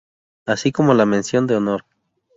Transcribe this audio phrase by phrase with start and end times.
[0.47, 1.85] Así como la Mención de Honor.